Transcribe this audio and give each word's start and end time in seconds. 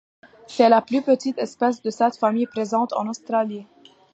C'est 0.47 0.67
la 0.67 0.81
plus 0.81 1.03
petite 1.03 1.37
espèce 1.37 1.83
de 1.83 1.91
cette 1.91 2.17
famille 2.17 2.47
présente 2.47 2.91
en 2.93 3.05
Australie. 3.07 3.67